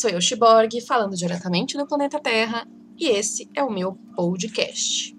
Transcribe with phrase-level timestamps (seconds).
[0.00, 2.66] Sou eu, Shiborg, falando diretamente do planeta Terra,
[2.98, 5.14] e esse é o meu podcast.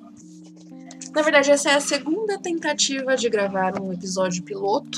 [1.14, 4.98] Na verdade, essa é a segunda tentativa de gravar um episódio piloto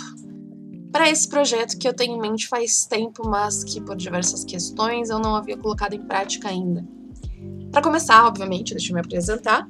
[0.89, 5.09] para esse projeto que eu tenho em mente faz tempo, mas que por diversas questões
[5.09, 6.87] eu não havia colocado em prática ainda.
[7.69, 9.67] Para começar, obviamente, deixa eu me apresentar.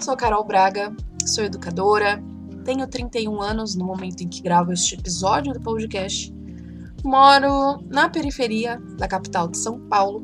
[0.00, 0.94] Sou a Carol Braga,
[1.26, 2.22] sou educadora,
[2.64, 6.37] tenho 31 anos no momento em que gravo este episódio do podcast.
[7.08, 10.22] Moro na periferia da capital de São Paulo.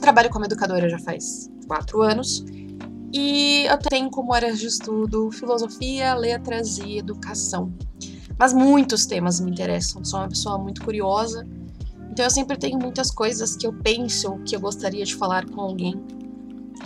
[0.00, 2.44] Trabalho como educadora já faz quatro anos.
[3.12, 7.72] E eu tenho como áreas de estudo filosofia, letras e educação.
[8.38, 10.04] Mas muitos temas me interessam.
[10.04, 11.44] Sou uma pessoa muito curiosa.
[12.08, 15.60] Então eu sempre tenho muitas coisas que eu penso que eu gostaria de falar com
[15.60, 16.00] alguém.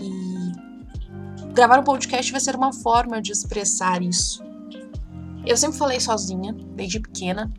[0.01, 4.43] E gravar um podcast vai ser uma forma de expressar isso.
[5.45, 7.53] Eu sempre falei sozinha, desde pequena,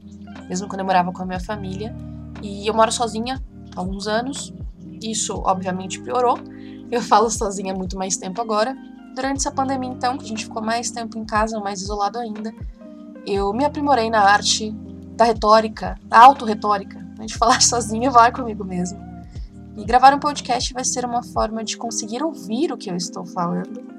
[0.47, 1.95] mesmo quando eu morava com a minha família.
[2.41, 3.41] E eu moro sozinha
[3.75, 4.53] há alguns anos.
[5.01, 6.37] Isso, obviamente, piorou.
[6.91, 8.75] Eu falo sozinha há muito mais tempo agora.
[9.15, 12.53] Durante essa pandemia, então, que a gente ficou mais tempo em casa, mais isolado ainda,
[13.25, 14.71] eu me aprimorei na arte
[15.15, 18.99] da retórica, da autorretórica, de falar sozinha e falar comigo mesmo.
[19.77, 23.25] E gravar um podcast vai ser uma forma de conseguir ouvir o que eu estou
[23.25, 23.95] falando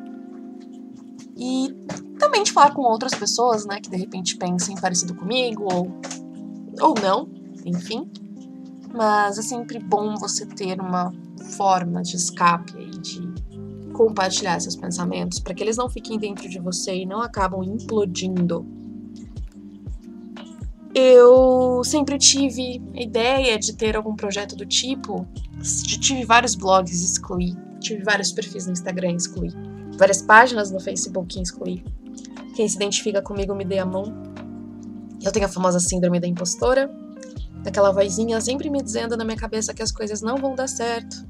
[1.36, 1.76] e
[2.18, 5.92] também de falar com outras pessoas, né, que de repente pensem parecido comigo ou
[6.80, 7.28] ou não,
[7.64, 8.10] enfim.
[8.94, 11.12] Mas é sempre bom você ter uma
[11.56, 16.58] forma de escape aí, de compartilhar seus pensamentos, para que eles não fiquem dentro de
[16.58, 18.66] você e não acabam implodindo.
[20.94, 25.26] Eu sempre tive a ideia de ter algum projeto do tipo,
[26.00, 29.50] tive vários blogs excluí, tive vários perfis no Instagram excluí
[29.96, 31.84] várias páginas no Facebook excluí.
[32.54, 34.04] Quem se identifica comigo me dê a mão.
[35.26, 36.88] Eu tenho a famosa síndrome da impostora,
[37.64, 41.26] daquela vozinha sempre me dizendo na minha cabeça que as coisas não vão dar certo.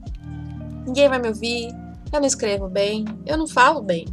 [0.86, 1.68] Ninguém vai me ouvir,
[2.12, 4.04] eu não escrevo bem, eu não falo bem.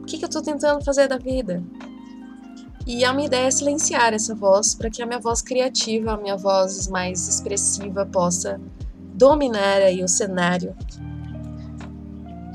[0.00, 1.60] O que, que eu tô tentando fazer da vida?
[2.86, 6.16] E a minha ideia é silenciar essa voz para que a minha voz criativa, a
[6.16, 8.60] minha voz mais expressiva possa
[9.14, 10.76] dominar aí o cenário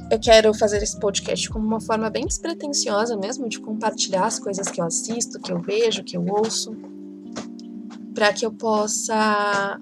[0.10, 4.68] eu quero fazer esse podcast como uma forma bem despretensiosa mesmo de compartilhar as coisas
[4.70, 6.76] que eu assisto, que eu vejo, que eu ouço,
[8.14, 9.80] para que eu possa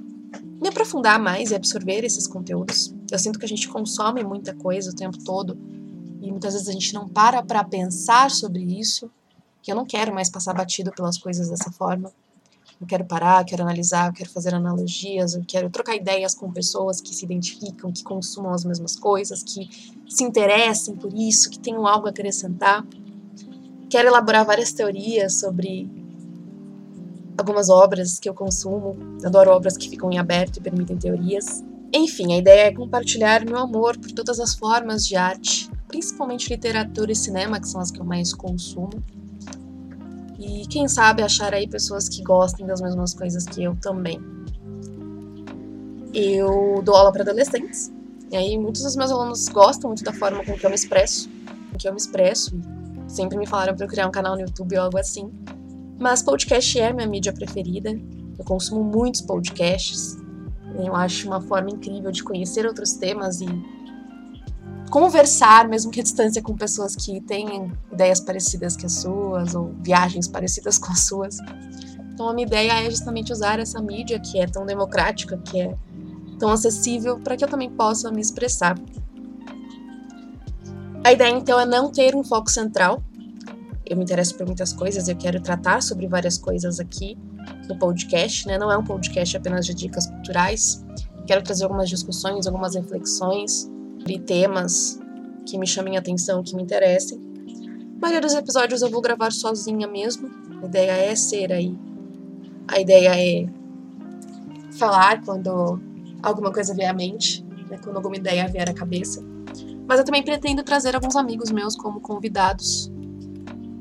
[0.62, 2.96] me aprofundar mais e absorver esses conteúdos.
[3.12, 5.58] Eu sinto que a gente consome muita coisa o tempo todo
[6.22, 9.12] e muitas vezes a gente não para para pensar sobre isso,
[9.62, 12.12] que eu não quero mais passar batido pelas coisas dessa forma.
[12.84, 17.16] Eu quero parar, quero analisar, quero fazer analogias, eu quero trocar ideias com pessoas que
[17.16, 19.70] se identificam, que consumam as mesmas coisas, que
[20.06, 22.86] se interessem por isso, que tenham algo a acrescentar.
[23.90, 25.90] Quero elaborar várias teorias sobre
[27.38, 28.98] algumas obras que eu consumo.
[29.24, 31.64] Adoro obras que ficam em aberto e permitem teorias.
[31.94, 37.14] Enfim, a ideia é compartilhar meu amor por todas as formas de arte, principalmente literatura
[37.14, 39.02] e cinema, que são as que eu mais consumo.
[40.40, 44.20] E quem sabe achar aí pessoas que gostem das mesmas coisas que eu também.
[46.14, 47.92] Eu dou aula para adolescentes,
[48.32, 51.30] e aí muitos dos meus alunos gostam muito da forma com que eu me expresso,
[51.72, 52.52] com que eu me expresso,
[53.08, 55.32] sempre me falaram para criar um canal no YouTube ou algo assim.
[56.00, 60.18] Mas podcast é minha mídia preferida, eu consumo muitos podcasts,
[60.76, 63.46] eu acho uma forma incrível de conhecer outros temas e
[64.94, 69.74] conversar, mesmo que à distância, com pessoas que têm ideias parecidas que as suas, ou
[69.81, 71.38] viagens parecidas com as suas.
[72.14, 75.76] Então, a minha ideia é justamente usar essa mídia que é tão democrática, que é
[76.38, 78.78] tão acessível, para que eu também possa me expressar.
[81.04, 83.02] A ideia, então, é não ter um foco central.
[83.84, 87.18] Eu me interesso por muitas coisas, eu quero tratar sobre várias coisas aqui
[87.68, 88.60] no podcast, né?
[88.60, 90.86] Não é um podcast apenas de dicas culturais.
[91.25, 93.73] Quero trazer algumas discussões, algumas reflexões
[94.06, 95.00] de temas
[95.46, 97.22] que me chamem a atenção, que me interessem.
[97.97, 100.30] A maioria dos episódios eu vou gravar sozinha mesmo.
[100.62, 101.75] A ideia é ser aí.
[102.68, 103.46] A ideia é
[104.78, 105.80] falar quando
[106.22, 109.24] alguma coisa vier à mente, né, quando alguma ideia vier à cabeça.
[109.88, 112.92] Mas eu também pretendo trazer alguns amigos meus como convidados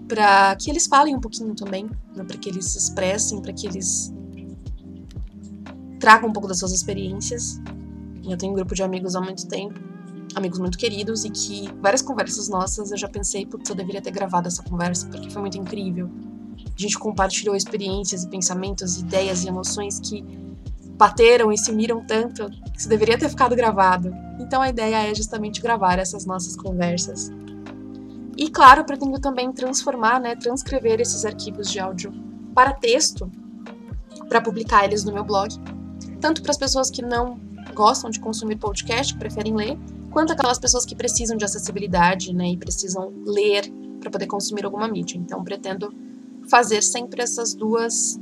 [0.08, 3.66] para que eles falem um pouquinho também, né, para que eles se expressem, para que
[3.66, 4.12] eles
[5.98, 7.60] tragam um pouco das suas experiências.
[8.28, 9.91] Eu tenho um grupo de amigos há muito tempo
[10.34, 14.10] amigos muito queridos e que várias conversas nossas eu já pensei, putz, eu deveria ter
[14.10, 16.10] gravado essa conversa porque foi muito incrível.
[16.56, 20.22] A gente compartilhou experiências e pensamentos, ideias e emoções que
[20.96, 24.14] bateram e se uniram tanto que isso deveria ter ficado gravado.
[24.40, 27.30] Então a ideia é justamente gravar essas nossas conversas.
[28.36, 32.12] E claro, pretendo também transformar, né, transcrever esses arquivos de áudio
[32.54, 33.30] para texto,
[34.28, 35.54] para publicar eles no meu blog.
[36.20, 37.38] tanto para as pessoas que não
[37.74, 39.76] gostam de consumir podcast, preferem ler,
[40.12, 44.86] quanto aquelas pessoas que precisam de acessibilidade, né, e precisam ler para poder consumir alguma
[44.86, 45.16] mídia.
[45.16, 45.92] Então, pretendo
[46.48, 48.20] fazer sempre essas duas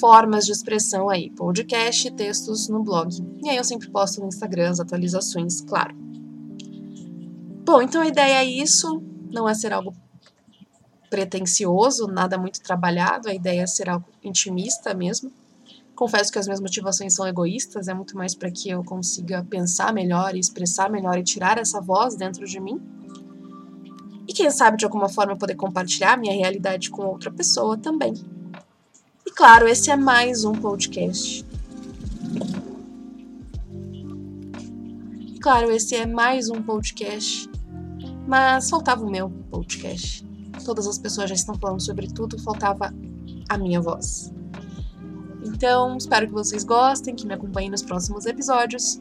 [0.00, 3.10] formas de expressão aí, podcast e textos no blog.
[3.44, 5.94] E aí eu sempre posto no Instagram as atualizações, claro.
[7.64, 9.92] Bom, então a ideia é isso, não é ser algo
[11.10, 15.32] pretencioso, nada muito trabalhado, a ideia é ser algo intimista mesmo.
[15.96, 19.94] Confesso que as minhas motivações são egoístas, é muito mais para que eu consiga pensar
[19.94, 22.78] melhor e expressar melhor e tirar essa voz dentro de mim.
[24.28, 28.12] E quem sabe de alguma forma poder compartilhar minha realidade com outra pessoa também.
[29.24, 31.46] E claro, esse é mais um podcast.
[35.18, 37.48] E claro, esse é mais um podcast.
[38.28, 40.26] Mas faltava o meu podcast.
[40.62, 42.92] Todas as pessoas já estão falando sobre tudo, faltava
[43.48, 44.35] a minha voz.
[45.46, 49.00] Então, espero que vocês gostem, que me acompanhem nos próximos episódios.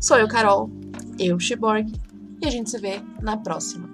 [0.00, 0.70] Sou eu, Carol,
[1.18, 1.90] eu, Shiborg,
[2.42, 3.90] e a gente se vê na próxima.